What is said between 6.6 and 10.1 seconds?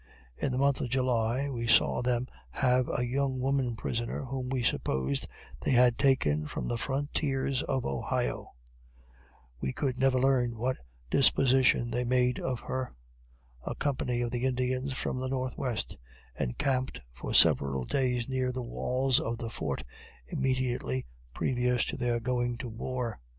the frontiers of Ohio. We could